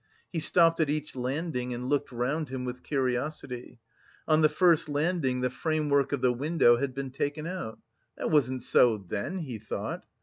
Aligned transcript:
He 0.33 0.39
stopped 0.39 0.79
at 0.79 0.89
each 0.89 1.15
landing 1.15 1.75
and 1.75 1.87
looked 1.87 2.11
round 2.11 2.49
him 2.49 2.65
with 2.65 2.81
curiosity; 2.81 3.77
on 4.27 4.41
the 4.41 4.49
first 4.49 4.89
landing 4.89 5.41
the 5.41 5.51
framework 5.51 6.11
of 6.11 6.21
the 6.21 6.33
window 6.33 6.77
had 6.77 6.95
been 6.95 7.11
taken 7.11 7.45
out. 7.45 7.77
"That 8.17 8.31
wasn't 8.31 8.63
so 8.63 8.97
then," 8.97 9.37
he 9.41 9.59
thought. 9.59 10.03